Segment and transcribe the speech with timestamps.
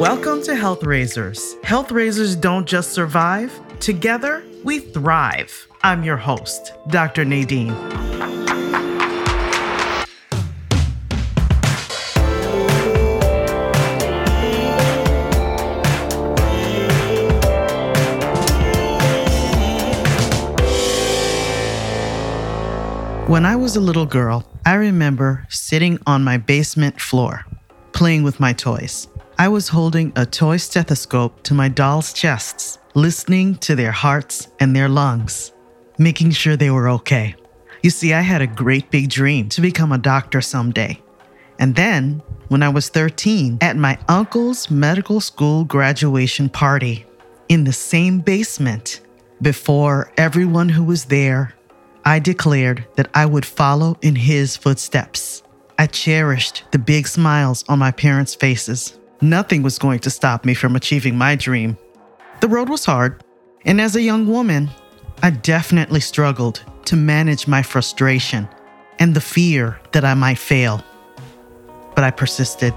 [0.00, 1.56] Welcome to Health Raisers.
[1.62, 5.68] Health Raisers don't just survive, together we thrive.
[5.82, 7.26] I'm your host, Dr.
[7.26, 7.74] Nadine.
[23.28, 27.44] When I was a little girl, I remember sitting on my basement floor,
[27.92, 29.06] playing with my toys.
[29.40, 34.76] I was holding a toy stethoscope to my doll's chests, listening to their hearts and
[34.76, 35.52] their lungs,
[35.96, 37.34] making sure they were okay.
[37.82, 41.00] You see, I had a great big dream to become a doctor someday.
[41.58, 47.06] And then, when I was 13, at my uncle's medical school graduation party,
[47.48, 49.00] in the same basement,
[49.40, 51.54] before everyone who was there
[52.04, 55.42] I declared that I would follow in his footsteps.
[55.78, 58.99] I cherished the big smiles on my parents' faces.
[59.22, 61.76] Nothing was going to stop me from achieving my dream.
[62.40, 63.22] The road was hard,
[63.66, 64.70] and as a young woman,
[65.22, 68.48] I definitely struggled to manage my frustration
[68.98, 70.82] and the fear that I might fail.
[71.94, 72.72] But I persisted.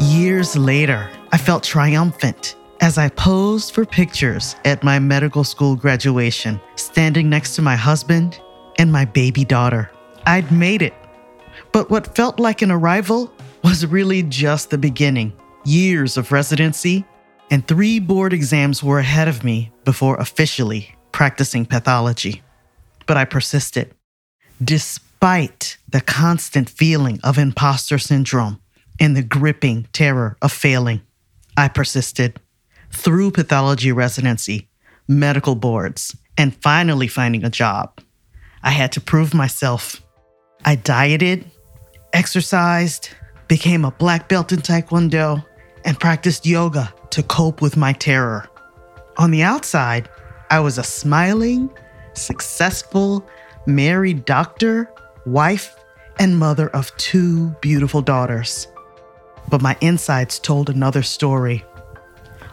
[0.00, 6.60] Years later, I felt triumphant as I posed for pictures at my medical school graduation,
[6.76, 8.38] standing next to my husband
[8.78, 9.90] and my baby daughter.
[10.26, 10.92] I'd made it.
[11.72, 13.32] But what felt like an arrival
[13.64, 15.32] was really just the beginning.
[15.64, 17.06] Years of residency
[17.50, 22.42] and three board exams were ahead of me before officially practicing pathology.
[23.06, 23.94] But I persisted.
[24.62, 28.58] Despite the constant feeling of imposter syndrome,
[29.00, 31.00] and the gripping terror of failing.
[31.56, 32.40] I persisted
[32.90, 34.68] through pathology residency,
[35.08, 38.00] medical boards, and finally finding a job.
[38.62, 40.02] I had to prove myself.
[40.64, 41.50] I dieted,
[42.12, 43.10] exercised,
[43.48, 45.44] became a black belt in Taekwondo,
[45.84, 48.48] and practiced yoga to cope with my terror.
[49.18, 50.08] On the outside,
[50.48, 51.70] I was a smiling,
[52.14, 53.26] successful,
[53.66, 54.90] married doctor,
[55.26, 55.74] wife,
[56.18, 58.68] and mother of two beautiful daughters
[59.52, 61.62] but my insides told another story.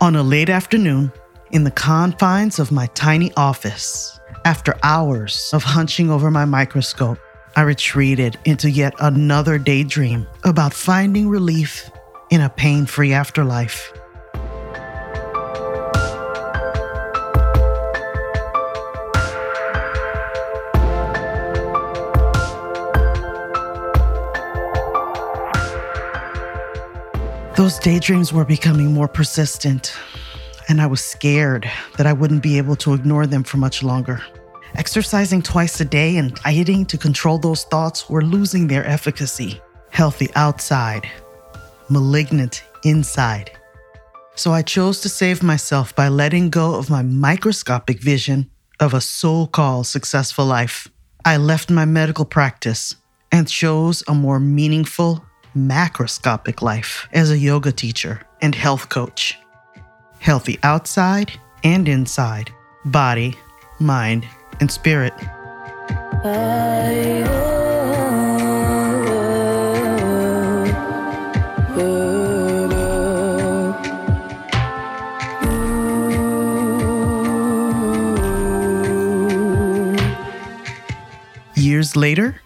[0.00, 1.12] On a late afternoon,
[1.52, 7.18] in the confines of my tiny office, after hours of hunching over my microscope,
[7.54, 11.88] I retreated into yet another daydream about finding relief
[12.30, 13.92] in a pain free afterlife.
[27.60, 29.92] Those daydreams were becoming more persistent,
[30.70, 34.22] and I was scared that I wouldn't be able to ignore them for much longer.
[34.76, 39.60] Exercising twice a day and dieting to control those thoughts were losing their efficacy.
[39.90, 41.06] Healthy outside,
[41.90, 43.50] malignant inside.
[44.36, 48.50] So I chose to save myself by letting go of my microscopic vision
[48.80, 50.88] of a so called successful life.
[51.26, 52.96] I left my medical practice
[53.30, 59.38] and chose a more meaningful macroscopic life as a yoga teacher and health coach.
[60.18, 61.32] Healthy outside
[61.64, 62.50] and inside,
[62.84, 63.36] body,
[63.78, 64.26] mind,
[64.60, 65.14] and spirit.
[81.56, 82.40] Years later,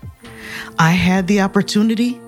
[0.79, 2.21] I had the opportunity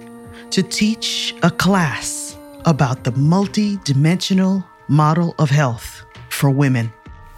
[0.51, 6.93] to teach a class about the multi-dimensional model of health for women.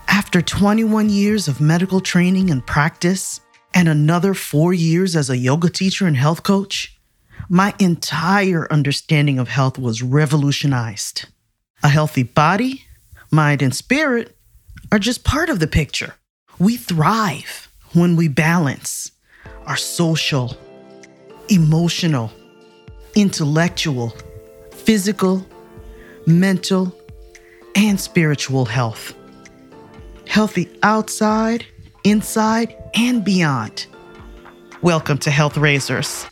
[0.08, 3.40] After 21 years of medical training and practice,
[3.74, 6.98] and another four years as a yoga teacher and health coach,
[7.48, 11.26] my entire understanding of health was revolutionized.
[11.82, 12.84] A healthy body,
[13.30, 14.36] mind, and spirit
[14.90, 16.14] are just part of the picture.
[16.58, 19.12] We thrive when we balance
[19.66, 20.56] our social,
[21.48, 22.32] emotional,
[23.18, 24.14] intellectual,
[24.70, 25.44] physical,
[26.24, 26.96] mental,
[27.74, 29.12] and spiritual health.
[30.28, 31.66] Healthy outside,
[32.04, 33.88] inside, and beyond.
[34.82, 36.26] Welcome to Health Raisers.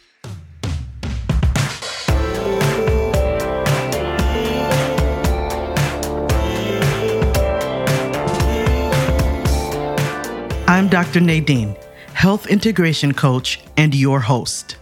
[10.68, 11.20] I'm Dr.
[11.20, 11.74] Nadine,
[12.14, 14.76] Health Integration Coach and your host.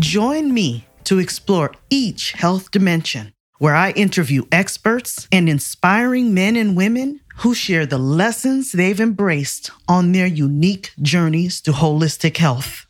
[0.00, 6.76] Join me to explore each health dimension where I interview experts and inspiring men and
[6.76, 12.86] women who share the lessons they've embraced on their unique journeys to holistic health.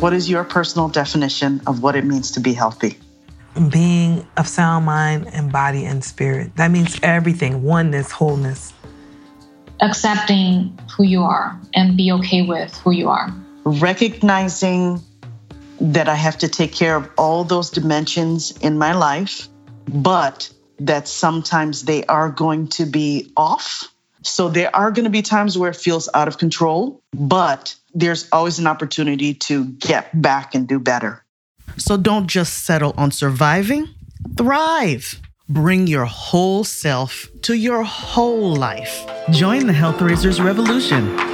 [0.00, 2.98] What is your personal definition of what it means to be healthy?
[3.70, 6.54] Being of sound mind and body and spirit.
[6.56, 8.74] That means everything oneness, wholeness.
[9.80, 13.34] Accepting who you are and be okay with who you are.
[13.64, 15.00] Recognizing
[15.80, 19.48] that I have to take care of all those dimensions in my life,
[19.88, 23.88] but that sometimes they are going to be off.
[24.22, 28.28] So there are going to be times where it feels out of control, but there's
[28.30, 31.24] always an opportunity to get back and do better.
[31.76, 33.88] So don't just settle on surviving,
[34.36, 35.20] thrive.
[35.48, 39.04] Bring your whole self to your whole life.
[39.30, 41.33] Join the Health Raisers Revolution